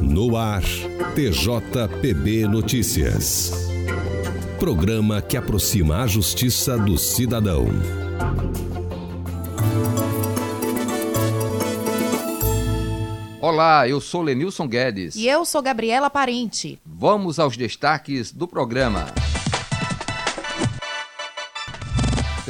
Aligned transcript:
No 0.00 0.36
ar, 0.36 0.62
TJPB 1.14 2.46
Notícias. 2.48 3.52
Programa 4.58 5.20
que 5.22 5.36
aproxima 5.36 6.02
a 6.02 6.06
justiça 6.06 6.76
do 6.78 6.98
cidadão. 6.98 7.66
Olá, 13.40 13.88
eu 13.88 14.00
sou 14.00 14.22
Lenilson 14.22 14.68
Guedes. 14.68 15.16
E 15.16 15.26
eu 15.26 15.44
sou 15.44 15.62
Gabriela 15.62 16.10
Parente. 16.10 16.78
Vamos 16.84 17.38
aos 17.38 17.56
destaques 17.56 18.32
do 18.32 18.46
programa. 18.46 19.06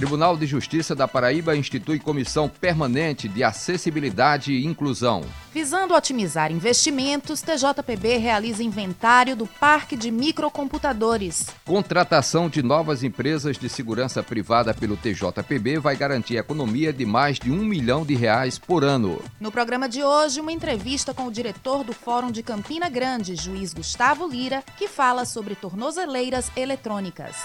Tribunal 0.01 0.35
de 0.35 0.47
Justiça 0.47 0.95
da 0.95 1.07
Paraíba 1.07 1.55
institui 1.55 1.99
comissão 1.99 2.49
permanente 2.49 3.29
de 3.29 3.45
acessibilidade 3.45 4.51
e 4.51 4.65
inclusão. 4.65 5.23
Visando 5.53 5.95
otimizar 5.95 6.51
investimentos, 6.51 7.43
TJPB 7.43 8.17
realiza 8.17 8.63
inventário 8.63 9.37
do 9.37 9.47
parque 9.47 9.99
de 9.99 10.11
microcomputadores. 10.11 11.49
Contratação 11.67 12.49
de 12.49 12.63
novas 12.63 13.03
empresas 13.03 13.59
de 13.59 13.69
segurança 13.69 14.23
privada 14.23 14.73
pelo 14.73 14.97
TJPB 14.97 15.79
vai 15.79 15.95
garantir 15.97 16.39
economia 16.39 16.95
de 16.95 17.05
mais 17.05 17.39
de 17.39 17.51
um 17.51 17.63
milhão 17.63 18.03
de 18.03 18.15
reais 18.15 18.59
por 18.59 18.83
ano. 18.83 19.23
No 19.39 19.53
programa 19.53 19.87
de 19.87 20.03
hoje, 20.03 20.41
uma 20.41 20.51
entrevista 20.51 21.13
com 21.13 21.27
o 21.27 21.31
diretor 21.31 21.85
do 21.85 21.93
Fórum 21.93 22.31
de 22.31 22.43
Campina 22.43 22.89
Grande, 22.89 23.37
juiz 23.37 23.75
Gustavo 23.75 24.27
Lira, 24.27 24.65
que 24.79 24.89
fala 24.89 25.27
sobre 25.27 25.55
tornozeleiras 25.55 26.51
eletrônicas. 26.57 27.37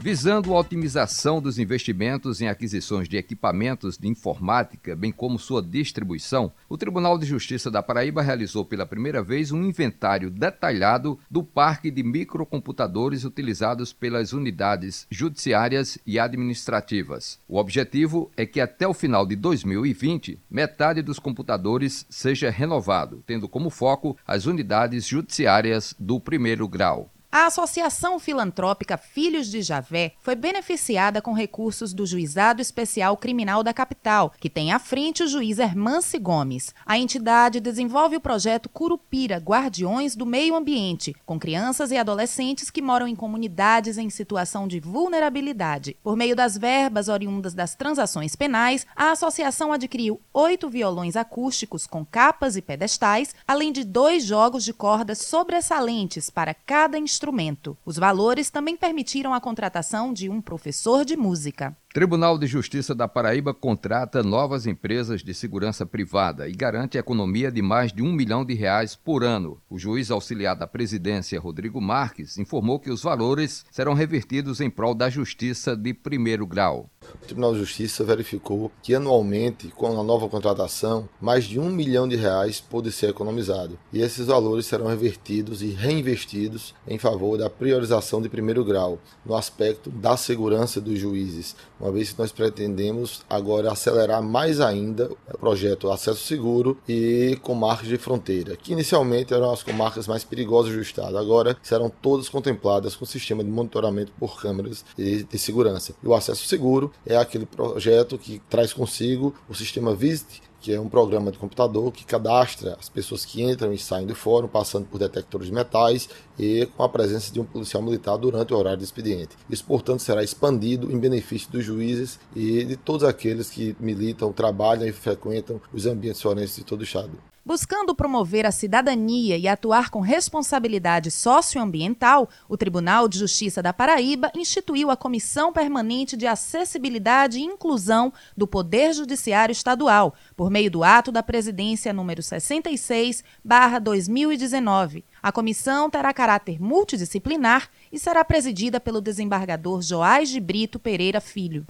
Visando 0.00 0.54
a 0.54 0.60
otimização 0.60 1.42
dos 1.42 1.58
investimentos 1.58 2.40
em 2.40 2.46
aquisições 2.46 3.08
de 3.08 3.16
equipamentos 3.16 3.98
de 3.98 4.06
informática, 4.06 4.94
bem 4.94 5.10
como 5.10 5.40
sua 5.40 5.60
distribuição, 5.60 6.52
o 6.68 6.78
Tribunal 6.78 7.18
de 7.18 7.26
Justiça 7.26 7.68
da 7.68 7.82
Paraíba 7.82 8.22
realizou 8.22 8.64
pela 8.64 8.86
primeira 8.86 9.20
vez 9.24 9.50
um 9.50 9.60
inventário 9.60 10.30
detalhado 10.30 11.18
do 11.28 11.42
parque 11.42 11.90
de 11.90 12.04
microcomputadores 12.04 13.24
utilizados 13.24 13.92
pelas 13.92 14.32
unidades 14.32 15.04
judiciárias 15.10 15.98
e 16.06 16.16
administrativas. 16.16 17.40
O 17.48 17.58
objetivo 17.58 18.30
é 18.36 18.46
que 18.46 18.60
até 18.60 18.86
o 18.86 18.94
final 18.94 19.26
de 19.26 19.34
2020, 19.34 20.38
metade 20.48 21.02
dos 21.02 21.18
computadores 21.18 22.06
seja 22.08 22.50
renovado, 22.50 23.24
tendo 23.26 23.48
como 23.48 23.68
foco 23.68 24.16
as 24.24 24.46
unidades 24.46 25.08
judiciárias 25.08 25.92
do 25.98 26.20
primeiro 26.20 26.68
grau. 26.68 27.10
A 27.30 27.44
Associação 27.44 28.18
Filantrópica 28.18 28.96
Filhos 28.96 29.50
de 29.50 29.60
Javé 29.60 30.14
foi 30.18 30.34
beneficiada 30.34 31.20
com 31.20 31.34
recursos 31.34 31.92
do 31.92 32.06
Juizado 32.06 32.62
Especial 32.62 33.18
Criminal 33.18 33.62
da 33.62 33.74
Capital, 33.74 34.32
que 34.40 34.48
tem 34.48 34.72
à 34.72 34.78
frente 34.78 35.22
o 35.22 35.28
juiz 35.28 35.58
Hermance 35.58 36.18
Gomes. 36.18 36.74
A 36.86 36.98
entidade 36.98 37.60
desenvolve 37.60 38.16
o 38.16 38.20
projeto 38.20 38.70
Curupira 38.70 39.36
Guardiões 39.36 40.16
do 40.16 40.24
Meio 40.24 40.56
Ambiente, 40.56 41.14
com 41.26 41.38
crianças 41.38 41.90
e 41.90 41.98
adolescentes 41.98 42.70
que 42.70 42.80
moram 42.80 43.06
em 43.06 43.14
comunidades 43.14 43.98
em 43.98 44.08
situação 44.08 44.66
de 44.66 44.80
vulnerabilidade. 44.80 45.98
Por 46.02 46.16
meio 46.16 46.34
das 46.34 46.56
verbas 46.56 47.08
oriundas 47.08 47.52
das 47.52 47.74
transações 47.74 48.34
penais, 48.34 48.86
a 48.96 49.10
associação 49.12 49.70
adquiriu 49.70 50.18
oito 50.32 50.70
violões 50.70 51.14
acústicos 51.14 51.86
com 51.86 52.06
capas 52.06 52.56
e 52.56 52.62
pedestais, 52.62 53.34
além 53.46 53.70
de 53.70 53.84
dois 53.84 54.24
jogos 54.24 54.64
de 54.64 54.72
cordas 54.72 55.18
sobressalentes 55.18 56.30
para 56.30 56.54
cada 56.54 56.96
instrumento 56.98 57.17
instrumento. 57.18 57.76
Os 57.84 57.96
valores 57.96 58.48
também 58.48 58.76
permitiram 58.76 59.34
a 59.34 59.40
contratação 59.40 60.12
de 60.12 60.28
um 60.28 60.40
professor 60.40 61.04
de 61.04 61.16
música. 61.16 61.76
Tribunal 61.92 62.38
de 62.38 62.46
Justiça 62.46 62.94
da 62.94 63.08
Paraíba 63.08 63.52
contrata 63.52 64.22
novas 64.22 64.66
empresas 64.66 65.22
de 65.24 65.34
segurança 65.34 65.84
privada 65.84 66.48
e 66.48 66.52
garante 66.52 66.96
economia 66.96 67.50
de 67.50 67.60
mais 67.60 67.92
de 67.92 68.02
um 68.02 68.12
milhão 68.12 68.44
de 68.44 68.54
reais 68.54 68.94
por 68.94 69.24
ano. 69.24 69.60
O 69.68 69.78
juiz 69.78 70.10
auxiliar 70.10 70.54
da 70.54 70.66
presidência, 70.66 71.40
Rodrigo 71.40 71.80
Marques, 71.80 72.38
informou 72.38 72.78
que 72.78 72.90
os 72.90 73.02
valores 73.02 73.64
serão 73.72 73.94
revertidos 73.94 74.60
em 74.60 74.70
prol 74.70 74.94
da 74.94 75.10
justiça 75.10 75.74
de 75.74 75.92
primeiro 75.92 76.46
grau. 76.46 76.88
O 77.14 77.26
Tribunal 77.26 77.52
de 77.52 77.60
Justiça 77.60 78.04
verificou 78.04 78.70
que 78.82 78.94
anualmente, 78.94 79.68
com 79.68 79.98
a 79.98 80.02
nova 80.02 80.28
contratação, 80.28 81.08
mais 81.20 81.44
de 81.44 81.58
um 81.58 81.70
milhão 81.70 82.08
de 82.08 82.16
reais 82.16 82.60
pode 82.60 82.90
ser 82.92 83.10
economizado. 83.10 83.78
E 83.92 84.00
esses 84.00 84.26
valores 84.26 84.66
serão 84.66 84.86
revertidos 84.86 85.62
e 85.62 85.68
reinvestidos 85.68 86.74
em 86.86 86.98
favor 86.98 87.38
da 87.38 87.50
priorização 87.50 88.20
de 88.22 88.28
primeiro 88.28 88.64
grau, 88.64 88.98
no 89.24 89.34
aspecto 89.34 89.90
da 89.90 90.16
segurança 90.16 90.80
dos 90.80 90.98
juízes, 90.98 91.56
uma 91.80 91.92
vez 91.92 92.12
que 92.12 92.18
nós 92.18 92.32
pretendemos 92.32 93.22
agora 93.28 93.72
acelerar 93.72 94.22
mais 94.22 94.60
ainda 94.60 95.10
o 95.32 95.38
projeto 95.38 95.90
Acesso 95.90 96.26
Seguro 96.26 96.78
e 96.88 97.38
comarcas 97.42 97.88
de 97.88 97.96
fronteira, 97.96 98.56
que 98.56 98.72
inicialmente 98.72 99.34
eram 99.34 99.52
as 99.52 99.62
comarcas 99.62 100.06
mais 100.06 100.24
perigosas 100.24 100.72
do 100.72 100.80
estado, 100.80 101.16
agora 101.16 101.56
serão 101.62 101.90
todas 101.90 102.28
contempladas 102.28 102.96
com 102.96 103.04
sistema 103.04 103.42
de 103.42 103.50
monitoramento 103.50 104.12
por 104.18 104.40
câmeras 104.40 104.84
de, 104.96 105.26
segurança. 105.38 105.94
E 106.02 106.06
o 106.06 106.14
Acesso 106.14 106.46
Seguro 106.46 106.92
é 107.06 107.16
aquele 107.16 107.46
projeto 107.46 108.18
que 108.18 108.40
traz 108.48 108.72
consigo 108.72 109.34
o 109.48 109.54
sistema 109.54 109.94
Visit, 109.94 110.42
que 110.60 110.72
é 110.72 110.80
um 110.80 110.88
programa 110.88 111.30
de 111.30 111.38
computador 111.38 111.92
que 111.92 112.04
cadastra 112.04 112.76
as 112.78 112.88
pessoas 112.88 113.24
que 113.24 113.42
entram 113.42 113.72
e 113.72 113.78
saem 113.78 114.06
do 114.06 114.14
fórum, 114.14 114.48
passando 114.48 114.86
por 114.86 114.98
detectores 114.98 115.46
de 115.46 115.52
metais 115.52 116.08
e 116.38 116.66
com 116.76 116.82
a 116.82 116.88
presença 116.88 117.32
de 117.32 117.40
um 117.40 117.44
policial 117.44 117.82
militar 117.82 118.16
durante 118.16 118.52
o 118.52 118.56
horário 118.56 118.78
de 118.78 118.84
expediente. 118.84 119.36
Isso, 119.48 119.64
portanto, 119.64 120.00
será 120.00 120.22
expandido 120.22 120.90
em 120.90 120.98
benefício 120.98 121.50
dos 121.50 121.64
juízes 121.64 122.18
e 122.34 122.64
de 122.64 122.76
todos 122.76 123.04
aqueles 123.04 123.50
que 123.50 123.76
militam, 123.78 124.32
trabalham 124.32 124.86
e 124.86 124.92
frequentam 124.92 125.60
os 125.72 125.86
ambientes 125.86 126.20
forenses 126.20 126.56
de 126.56 126.64
todo 126.64 126.80
o 126.80 126.84
Estado. 126.84 127.12
Buscando 127.48 127.94
promover 127.94 128.44
a 128.44 128.52
cidadania 128.52 129.38
e 129.38 129.48
atuar 129.48 129.88
com 129.88 130.00
responsabilidade 130.00 131.10
socioambiental, 131.10 132.28
o 132.46 132.58
Tribunal 132.58 133.08
de 133.08 133.18
Justiça 133.18 133.62
da 133.62 133.72
Paraíba 133.72 134.30
instituiu 134.36 134.90
a 134.90 134.96
Comissão 134.98 135.50
Permanente 135.50 136.14
de 136.14 136.26
Acessibilidade 136.26 137.38
e 137.38 137.42
Inclusão 137.42 138.12
do 138.36 138.46
Poder 138.46 138.92
Judiciário 138.92 139.50
Estadual, 139.50 140.14
por 140.36 140.50
meio 140.50 140.70
do 140.70 140.84
ato 140.84 141.10
da 141.10 141.22
Presidência 141.22 141.90
número 141.90 142.22
66/2019. 142.22 145.06
A 145.20 145.32
comissão 145.32 145.90
terá 145.90 146.12
caráter 146.12 146.60
multidisciplinar 146.60 147.68
e 147.90 147.98
será 147.98 148.24
presidida 148.24 148.78
pelo 148.78 149.00
desembargador 149.00 149.82
Joás 149.82 150.28
de 150.28 150.38
Brito 150.38 150.78
Pereira 150.78 151.20
Filho. 151.20 151.66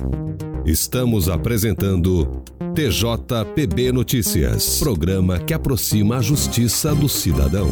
Estamos 0.66 1.31
apresentando 1.31 2.44
TJPB 2.75 3.91
Notícias, 3.91 4.78
programa 4.78 5.38
que 5.42 5.54
aproxima 5.54 6.19
a 6.19 6.22
justiça 6.22 6.94
do 6.94 7.09
cidadão. 7.09 7.69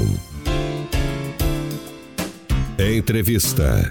Entrevista. 2.78 3.86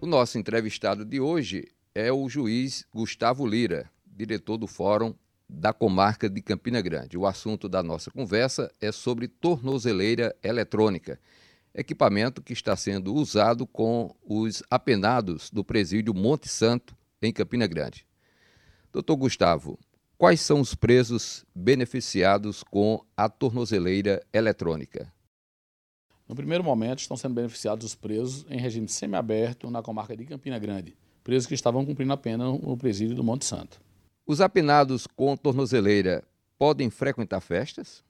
O 0.00 0.06
nosso 0.06 0.38
entrevistado 0.38 1.04
de 1.04 1.20
hoje 1.20 1.68
é 1.94 2.10
o 2.10 2.28
juiz 2.30 2.86
Gustavo 2.94 3.46
Lira, 3.46 3.90
diretor 4.06 4.56
do 4.56 4.66
Fórum 4.66 5.14
da 5.52 5.72
Comarca 5.72 6.28
de 6.28 6.40
Campina 6.40 6.80
Grande. 6.80 7.18
O 7.18 7.26
assunto 7.26 7.68
da 7.68 7.82
nossa 7.82 8.10
conversa 8.10 8.72
é 8.80 8.90
sobre 8.90 9.28
tornozeleira 9.28 10.34
eletrônica 10.42 11.18
equipamento 11.74 12.42
que 12.42 12.52
está 12.52 12.76
sendo 12.76 13.14
usado 13.14 13.66
com 13.66 14.14
os 14.22 14.62
apenados 14.70 15.50
do 15.50 15.64
presídio 15.64 16.14
Monte 16.14 16.48
Santo, 16.48 16.96
em 17.20 17.32
Campina 17.32 17.66
Grande. 17.66 18.06
Doutor 18.92 19.16
Gustavo, 19.16 19.78
quais 20.18 20.40
são 20.40 20.60
os 20.60 20.74
presos 20.74 21.44
beneficiados 21.54 22.62
com 22.62 23.02
a 23.16 23.28
tornozeleira 23.28 24.22
eletrônica? 24.32 25.12
No 26.28 26.34
primeiro 26.34 26.64
momento, 26.64 27.00
estão 27.00 27.16
sendo 27.16 27.34
beneficiados 27.34 27.86
os 27.86 27.94
presos 27.94 28.44
em 28.50 28.58
regime 28.58 28.88
semiaberto 28.88 29.70
na 29.70 29.82
comarca 29.82 30.16
de 30.16 30.24
Campina 30.24 30.58
Grande, 30.58 30.96
presos 31.22 31.46
que 31.46 31.54
estavam 31.54 31.84
cumprindo 31.84 32.12
a 32.12 32.16
pena 32.16 32.44
no 32.44 32.76
presídio 32.76 33.14
do 33.14 33.24
Monte 33.24 33.44
Santo. 33.44 33.80
Os 34.24 34.40
apenados 34.40 35.06
com 35.06 35.36
tornozeleira 35.36 36.22
podem 36.56 36.88
frequentar 36.90 37.40
festas? 37.40 38.04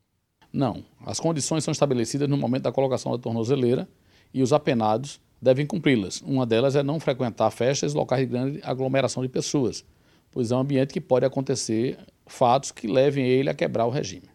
Não. 0.53 0.85
As 1.06 1.19
condições 1.19 1.64
são 1.64 1.73
estabelecidas 1.73 2.29
no 2.29 2.37
momento 2.37 2.64
da 2.64 2.73
colocação 2.73 3.12
da 3.12 3.19
tornozeleira 3.19 3.88
e 4.32 4.43
os 4.43 4.53
apenados 4.53 5.20
devem 5.41 5.67
cumpri-las. 5.67 6.20
Uma 6.20 6.44
delas 6.44 6.76
é 6.76 6.82
não 6.82 7.00
frequentar 7.00 7.50
festas 7.50 7.93
e 7.93 7.97
locais 7.97 8.20
de 8.20 8.26
grande 8.26 8.61
aglomeração 8.62 9.23
de 9.23 9.29
pessoas, 9.29 9.85
pois 10.31 10.50
é 10.50 10.55
um 10.55 10.61
ambiente 10.61 10.93
que 10.93 11.00
pode 11.00 11.25
acontecer 11.25 11.99
fatos 12.26 12.70
que 12.70 12.87
levem 12.87 13.26
ele 13.26 13.49
a 13.49 13.55
quebrar 13.55 13.87
o 13.87 13.91
regime. 13.91 14.31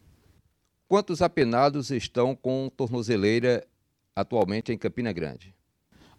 Quantos 0.87 1.21
apenados 1.21 1.91
estão 1.91 2.35
com 2.35 2.71
tornozeleira 2.75 3.67
atualmente 4.15 4.71
em 4.71 4.77
Campina 4.77 5.11
Grande? 5.11 5.53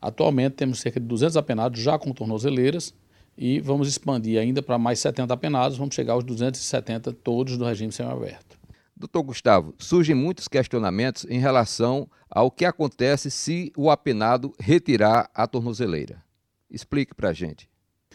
Atualmente 0.01 0.55
temos 0.55 0.79
cerca 0.79 1.01
de 1.01 1.07
200 1.07 1.37
apenados 1.37 1.81
já 1.81 1.99
com 1.99 2.13
tornozeleiras 2.13 2.95
e 3.39 3.61
vamos 3.61 3.87
expandir 3.87 4.41
ainda 4.41 4.61
para 4.61 4.77
mais 4.77 4.99
70 4.99 5.33
apenados, 5.33 5.79
vamos 5.79 5.95
chegar 5.95 6.15
aos 6.15 6.25
270 6.25 7.13
todos 7.13 7.57
do 7.57 7.65
regime 7.65 7.93
semiaberto. 7.93 8.59
Doutor 8.97 9.23
Gustavo, 9.23 9.75
surgem 9.79 10.17
muitos 10.17 10.49
questionamentos 10.49 11.25
em 11.31 11.39
relação 11.39 12.09
ao 12.29 12.51
que 12.51 12.65
acontece 12.65 13.31
se 13.31 13.73
o 13.77 13.91
apenado 13.91 14.53
retirar 14.59 15.31
a 15.33 15.47
tornozeleira. 15.47 16.21
Explique 16.69 17.15
para 17.15 17.29
a 17.29 17.33
gente. 17.33 17.69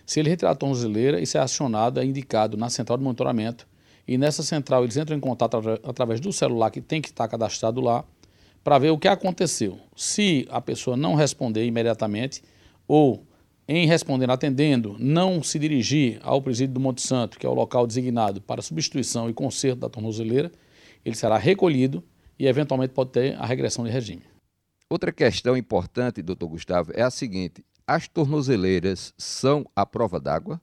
Se 0.05 0.19
ele 0.19 0.29
retirar 0.29 0.51
a 0.51 0.55
tornozeleira, 0.55 1.21
isso 1.21 1.37
é 1.37 1.39
acionado, 1.39 2.01
é 2.01 2.05
indicado 2.05 2.57
na 2.57 2.69
central 2.69 2.97
de 2.97 3.05
monitoramento. 3.05 3.65
E 4.05 4.17
nessa 4.17 4.43
central 4.43 4.83
eles 4.83 4.97
entram 4.97 5.15
em 5.15 5.21
contato 5.21 5.57
através 5.83 6.19
do 6.19 6.33
celular 6.33 6.69
que 6.69 6.81
tem 6.81 7.01
que 7.01 7.07
estar 7.07 7.29
cadastrado 7.29 7.79
lá 7.79 8.03
para 8.61 8.77
ver 8.77 8.89
o 8.89 8.97
que 8.97 9.07
aconteceu. 9.07 9.79
Se 9.95 10.45
a 10.51 10.59
pessoa 10.59 10.97
não 10.97 11.15
responder 11.15 11.65
imediatamente 11.65 12.43
ou 12.85 13.25
em 13.67 13.87
respondendo, 13.87 14.31
atendendo, 14.31 14.95
não 14.99 15.41
se 15.41 15.57
dirigir 15.57 16.19
ao 16.21 16.41
presídio 16.41 16.73
do 16.73 16.79
Monte 16.79 17.01
Santo, 17.01 17.39
que 17.39 17.45
é 17.45 17.49
o 17.49 17.53
local 17.53 17.87
designado 17.87 18.41
para 18.41 18.61
substituição 18.61 19.29
e 19.29 19.33
conserto 19.33 19.79
da 19.79 19.89
tornozeleira, 19.89 20.51
ele 21.05 21.15
será 21.15 21.37
recolhido 21.37 22.03
e 22.37 22.47
eventualmente 22.47 22.93
pode 22.93 23.11
ter 23.11 23.35
a 23.35 23.45
regressão 23.45 23.85
de 23.85 23.91
regime. 23.91 24.23
Outra 24.89 25.11
questão 25.11 25.55
importante, 25.55 26.21
doutor 26.21 26.49
Gustavo, 26.49 26.91
é 26.93 27.01
a 27.01 27.09
seguinte: 27.09 27.63
as 27.87 28.07
tornozeleiras 28.07 29.13
são 29.17 29.65
à 29.75 29.85
prova 29.85 30.19
d'água? 30.19 30.61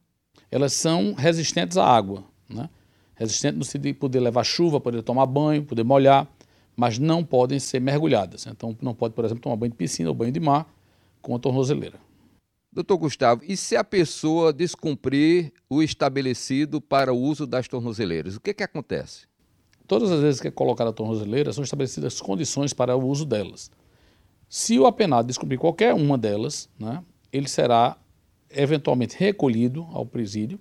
Elas 0.49 0.73
são 0.73 1.13
resistentes 1.13 1.77
à 1.77 1.85
água, 1.85 2.23
né? 2.49 2.69
resistentes 3.15 3.57
no 3.57 3.65
sentido 3.65 3.83
de 3.83 3.93
poder 3.93 4.19
levar 4.19 4.43
chuva, 4.43 4.79
poder 4.79 5.01
tomar 5.01 5.25
banho, 5.25 5.63
poder 5.63 5.83
molhar, 5.83 6.27
mas 6.75 6.97
não 6.97 7.23
podem 7.23 7.59
ser 7.59 7.79
mergulhadas. 7.79 8.45
Então, 8.47 8.75
não 8.81 8.93
pode, 8.93 9.13
por 9.13 9.23
exemplo, 9.25 9.41
tomar 9.41 9.55
banho 9.55 9.71
de 9.71 9.77
piscina 9.77 10.09
ou 10.09 10.15
banho 10.15 10.31
de 10.31 10.39
mar 10.39 10.67
com 11.21 11.35
a 11.35 11.39
tornozeleira. 11.39 11.99
Doutor 12.73 12.97
Gustavo, 12.97 13.41
e 13.45 13.57
se 13.57 13.75
a 13.75 13.83
pessoa 13.83 14.53
descumprir 14.53 15.51
o 15.69 15.83
estabelecido 15.83 16.79
para 16.79 17.13
o 17.13 17.19
uso 17.19 17.45
das 17.45 17.67
tornozeleiras, 17.67 18.37
o 18.37 18.39
que, 18.39 18.53
que 18.53 18.63
acontece? 18.63 19.27
Todas 19.85 20.09
as 20.09 20.21
vezes 20.21 20.39
que 20.39 20.47
é 20.47 20.51
colocada 20.51 20.89
a 20.89 20.93
tornozeleira, 20.93 21.51
são 21.51 21.65
estabelecidas 21.65 22.21
condições 22.21 22.71
para 22.71 22.95
o 22.95 23.05
uso 23.05 23.25
delas. 23.25 23.69
Se 24.47 24.79
o 24.79 24.85
apenado 24.85 25.27
descumprir 25.27 25.59
qualquer 25.59 25.93
uma 25.93 26.17
delas, 26.17 26.69
né, 26.79 27.03
ele 27.33 27.49
será 27.49 27.97
eventualmente 28.49 29.17
recolhido 29.17 29.85
ao 29.91 30.05
presídio 30.05 30.57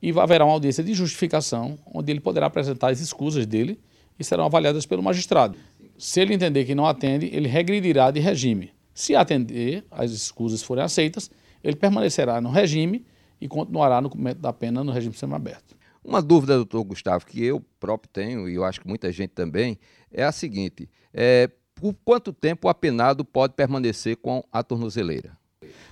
e 0.00 0.10
haverá 0.20 0.44
uma 0.44 0.54
audiência 0.54 0.84
de 0.84 0.94
justificação, 0.94 1.76
onde 1.84 2.12
ele 2.12 2.20
poderá 2.20 2.46
apresentar 2.46 2.92
as 2.92 3.00
escusas 3.00 3.44
dele 3.44 3.80
e 4.16 4.22
serão 4.22 4.44
avaliadas 4.44 4.86
pelo 4.86 5.02
magistrado. 5.02 5.58
Se 5.98 6.20
ele 6.20 6.32
entender 6.32 6.64
que 6.64 6.76
não 6.76 6.86
atende, 6.86 7.28
ele 7.32 7.48
regredirá 7.48 8.12
de 8.12 8.20
regime. 8.20 8.72
Se 8.94 9.14
atender, 9.14 9.84
as 9.90 10.10
escusas 10.10 10.62
forem 10.62 10.84
aceitas, 10.84 11.30
ele 11.62 11.76
permanecerá 11.76 12.40
no 12.40 12.50
regime 12.50 13.04
e 13.40 13.48
continuará 13.48 14.00
no 14.00 14.10
cumprimento 14.10 14.38
da 14.38 14.52
pena 14.52 14.84
no 14.84 14.92
regime 14.92 15.14
semiaberto. 15.14 15.76
Uma 16.02 16.22
dúvida, 16.22 16.56
doutor 16.56 16.82
Gustavo, 16.84 17.26
que 17.26 17.44
eu 17.44 17.62
próprio 17.78 18.10
tenho, 18.12 18.48
e 18.48 18.54
eu 18.54 18.64
acho 18.64 18.80
que 18.80 18.88
muita 18.88 19.12
gente 19.12 19.30
também, 19.30 19.78
é 20.10 20.24
a 20.24 20.32
seguinte: 20.32 20.88
é, 21.12 21.50
por 21.74 21.94
quanto 22.04 22.32
tempo 22.32 22.66
o 22.66 22.70
apenado 22.70 23.24
pode 23.24 23.54
permanecer 23.54 24.16
com 24.16 24.42
a 24.50 24.62
tornozeleira? 24.62 25.36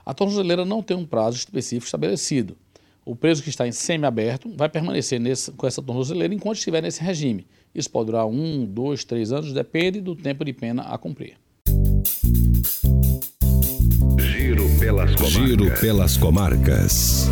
A 0.04 0.14
tornozeleira 0.14 0.64
não 0.64 0.82
tem 0.82 0.96
um 0.96 1.06
prazo 1.06 1.36
específico 1.36 1.84
estabelecido. 1.84 2.56
O 3.04 3.16
preso 3.16 3.42
que 3.42 3.48
está 3.48 3.66
em 3.66 3.72
semiaberto 3.72 4.54
vai 4.54 4.68
permanecer 4.68 5.18
nesse, 5.18 5.50
com 5.52 5.66
essa 5.66 5.82
tornozeleira 5.82 6.34
enquanto 6.34 6.56
estiver 6.56 6.82
nesse 6.82 7.02
regime. 7.02 7.46
Isso 7.74 7.90
pode 7.90 8.06
durar 8.06 8.26
um, 8.26 8.66
dois, 8.66 9.04
três 9.04 9.32
anos, 9.32 9.52
depende 9.52 10.00
do 10.00 10.14
tempo 10.14 10.44
de 10.44 10.52
pena 10.52 10.82
a 10.82 10.98
cumprir. 10.98 11.38
Pelas 14.88 15.14
comarcas. 15.14 15.32
Giro 15.32 15.80
pelas 15.80 16.16
comarcas. 16.16 17.28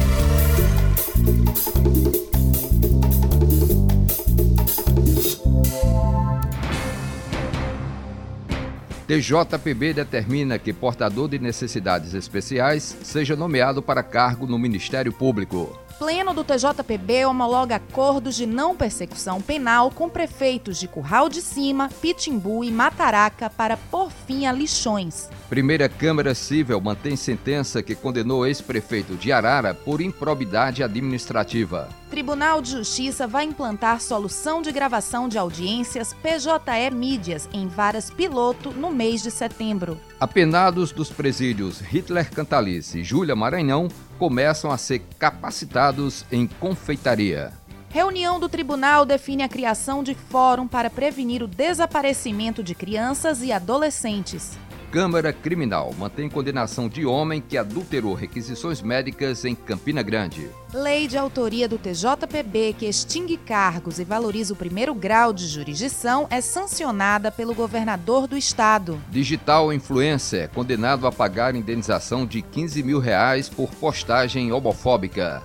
TJPB 9.06 9.94
determina 9.94 10.58
que 10.58 10.74
portador 10.74 11.30
de 11.30 11.38
necessidades 11.38 12.12
especiais 12.12 12.96
seja 13.02 13.34
nomeado 13.34 13.80
para 13.80 14.02
cargo 14.02 14.46
no 14.46 14.58
Ministério 14.58 15.12
Público. 15.12 15.85
Pleno 15.98 16.34
do 16.34 16.44
TJPB 16.44 17.24
homologa 17.24 17.76
acordos 17.76 18.36
de 18.36 18.44
não 18.44 18.76
persecução 18.76 19.40
penal 19.40 19.90
com 19.90 20.10
prefeitos 20.10 20.78
de 20.78 20.86
Curral 20.86 21.26
de 21.30 21.40
Cima, 21.40 21.88
Pitimbu 21.88 22.62
e 22.62 22.70
Mataraca 22.70 23.48
para 23.48 23.78
por 23.78 24.10
fim 24.10 24.44
a 24.44 24.52
lixões. 24.52 25.30
Primeira 25.48 25.88
Câmara 25.88 26.34
Civil 26.34 26.78
mantém 26.82 27.16
sentença 27.16 27.82
que 27.82 27.94
condenou 27.94 28.46
ex-prefeito 28.46 29.14
de 29.14 29.32
Arara 29.32 29.72
por 29.72 30.02
improbidade 30.02 30.82
administrativa. 30.82 31.88
Tribunal 32.10 32.62
de 32.62 32.70
Justiça 32.70 33.26
vai 33.26 33.44
implantar 33.44 34.00
solução 34.00 34.62
de 34.62 34.70
gravação 34.70 35.28
de 35.28 35.36
audiências 35.36 36.14
PJE 36.14 36.94
Mídias 36.94 37.48
em 37.52 37.66
varas 37.66 38.10
piloto 38.10 38.70
no 38.70 38.90
mês 38.90 39.22
de 39.22 39.30
setembro. 39.30 40.00
Apenados 40.20 40.92
dos 40.92 41.10
presídios 41.10 41.80
Hitler 41.80 42.30
Cantalice 42.30 43.00
e 43.00 43.04
Júlia 43.04 43.34
Maranhão 43.34 43.88
começam 44.18 44.70
a 44.70 44.78
ser 44.78 45.00
capacitados 45.18 46.24
em 46.30 46.46
confeitaria. 46.46 47.52
Reunião 47.90 48.38
do 48.38 48.48
tribunal 48.48 49.04
define 49.04 49.42
a 49.42 49.48
criação 49.48 50.02
de 50.02 50.14
fórum 50.14 50.68
para 50.68 50.90
prevenir 50.90 51.42
o 51.42 51.48
desaparecimento 51.48 52.62
de 52.62 52.74
crianças 52.74 53.42
e 53.42 53.50
adolescentes. 53.50 54.58
Câmara 54.96 55.30
Criminal 55.30 55.94
mantém 55.98 56.26
condenação 56.26 56.88
de 56.88 57.04
homem 57.04 57.38
que 57.38 57.58
adulterou 57.58 58.14
requisições 58.14 58.80
médicas 58.80 59.44
em 59.44 59.54
Campina 59.54 60.02
Grande. 60.02 60.48
Lei 60.72 61.06
de 61.06 61.18
autoria 61.18 61.68
do 61.68 61.76
TJPB 61.76 62.76
que 62.78 62.86
extingue 62.86 63.36
cargos 63.36 63.98
e 63.98 64.04
valoriza 64.04 64.54
o 64.54 64.56
primeiro 64.56 64.94
grau 64.94 65.34
de 65.34 65.46
jurisdição 65.46 66.26
é 66.30 66.40
sancionada 66.40 67.30
pelo 67.30 67.54
governador 67.54 68.26
do 68.26 68.38
estado. 68.38 68.98
Digital 69.10 69.70
Influencer 69.70 70.48
condenado 70.48 71.06
a 71.06 71.12
pagar 71.12 71.54
indenização 71.54 72.24
de 72.24 72.40
15 72.40 72.82
mil 72.82 72.98
reais 72.98 73.50
por 73.50 73.68
postagem 73.72 74.50
homofóbica. 74.50 75.42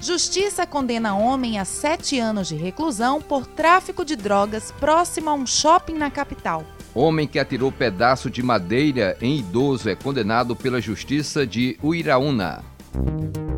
Justiça 0.00 0.66
condena 0.66 1.14
homem 1.14 1.58
a 1.58 1.66
sete 1.66 2.18
anos 2.18 2.48
de 2.48 2.56
reclusão 2.56 3.20
por 3.20 3.46
tráfico 3.46 4.02
de 4.02 4.16
drogas 4.16 4.72
próximo 4.72 5.28
a 5.28 5.34
um 5.34 5.46
shopping 5.46 5.94
na 5.94 6.10
capital. 6.10 6.64
Homem 6.94 7.26
que 7.26 7.40
atirou 7.40 7.72
pedaço 7.72 8.30
de 8.30 8.40
madeira 8.40 9.16
em 9.20 9.38
idoso 9.38 9.88
é 9.88 9.96
condenado 9.96 10.54
pela 10.54 10.80
Justiça 10.80 11.44
de 11.44 11.76
Uiraúna. 11.82 12.62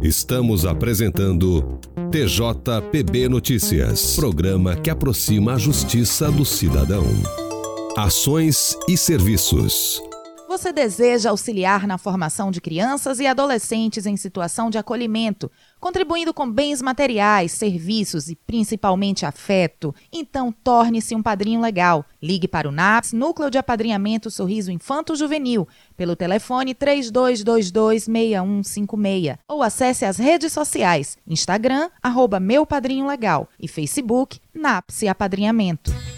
Estamos 0.00 0.64
apresentando 0.64 1.78
TJPB 2.10 3.28
Notícias, 3.28 4.16
programa 4.16 4.74
que 4.76 4.88
aproxima 4.88 5.54
a 5.54 5.58
justiça 5.58 6.30
do 6.30 6.46
cidadão. 6.46 7.04
Ações 7.96 8.76
e 8.88 8.96
serviços. 8.96 10.00
Você 10.56 10.72
deseja 10.72 11.28
auxiliar 11.28 11.86
na 11.86 11.98
formação 11.98 12.50
de 12.50 12.62
crianças 12.62 13.20
e 13.20 13.26
adolescentes 13.26 14.06
em 14.06 14.16
situação 14.16 14.70
de 14.70 14.78
acolhimento, 14.78 15.52
contribuindo 15.78 16.32
com 16.32 16.50
bens 16.50 16.80
materiais, 16.80 17.52
serviços 17.52 18.30
e 18.30 18.34
principalmente 18.34 19.26
afeto? 19.26 19.94
Então 20.10 20.50
torne-se 20.50 21.14
um 21.14 21.22
padrinho 21.22 21.60
legal. 21.60 22.06
Ligue 22.22 22.48
para 22.48 22.66
o 22.66 22.72
NAPS, 22.72 23.12
Núcleo 23.12 23.50
de 23.50 23.58
Apadrinhamento 23.58 24.30
Sorriso 24.30 24.72
Infanto 24.72 25.14
Juvenil, 25.14 25.68
pelo 25.94 26.16
telefone 26.16 26.74
32226156 26.74 29.36
ou 29.46 29.62
acesse 29.62 30.06
as 30.06 30.16
redes 30.16 30.54
sociais, 30.54 31.18
Instagram, 31.26 31.90
arroba 32.02 32.40
Meu 32.40 32.64
Padrinho 32.64 33.06
Legal 33.06 33.46
e 33.60 33.68
Facebook, 33.68 34.40
NAPS 34.54 35.02
Apadrinhamento. 35.02 36.15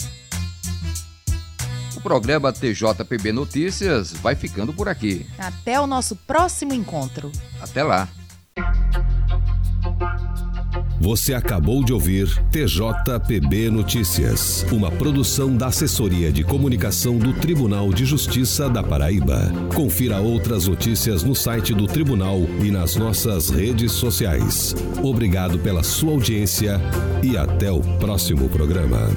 O 1.99 2.01
programa 2.01 2.53
TJPB 2.53 3.33
Notícias 3.33 4.13
vai 4.13 4.37
ficando 4.37 4.73
por 4.73 4.89
aqui. 4.89 5.27
Até 5.37 5.81
o 5.81 5.87
nosso 5.87 6.15
próximo 6.15 6.73
encontro. 6.73 7.33
Até 7.61 7.83
lá. 7.83 8.09
Você 11.01 11.35
acabou 11.35 11.83
de 11.83 11.93
ouvir 11.93 12.29
TJPB 12.53 13.69
Notícias, 13.71 14.65
uma 14.71 14.93
produção 14.93 15.57
da 15.57 15.67
Assessoria 15.67 16.31
de 16.31 16.45
Comunicação 16.45 17.19
do 17.19 17.33
Tribunal 17.33 17.93
de 17.93 18.05
Justiça 18.05 18.69
da 18.69 18.83
Paraíba. 18.83 19.53
Confira 19.75 20.21
outras 20.21 20.69
notícias 20.69 21.25
no 21.25 21.35
site 21.35 21.75
do 21.75 21.89
Tribunal 21.89 22.43
e 22.63 22.71
nas 22.71 22.95
nossas 22.95 23.51
redes 23.51 23.91
sociais. 23.91 24.73
Obrigado 25.03 25.59
pela 25.59 25.83
sua 25.83 26.13
audiência 26.13 26.81
e 27.25 27.37
até 27.37 27.73
o 27.73 27.81
próximo 27.99 28.49
programa. 28.49 29.09